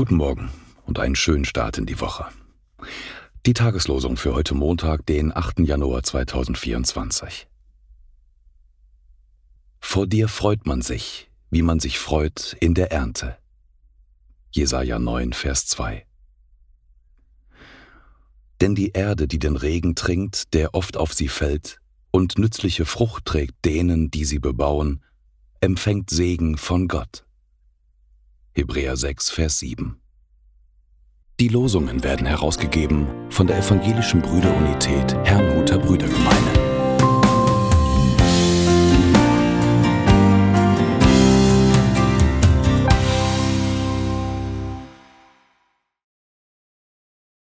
[0.00, 0.48] Guten Morgen
[0.86, 2.24] und einen schönen Start in die Woche.
[3.44, 5.58] Die Tageslosung für heute Montag, den 8.
[5.58, 7.46] Januar 2024.
[9.78, 13.36] Vor dir freut man sich, wie man sich freut in der Ernte.
[14.52, 16.06] Jesaja 9, Vers 2.
[18.62, 21.78] Denn die Erde, die den Regen trinkt, der oft auf sie fällt,
[22.10, 25.04] und nützliche Frucht trägt denen, die sie bebauen,
[25.60, 27.26] empfängt Segen von Gott.
[28.60, 29.96] Hebräer 6, Vers 7.
[31.40, 36.59] Die Losungen werden herausgegeben von der Evangelischen Brüderunität Herrnhuter Brüdergemeine.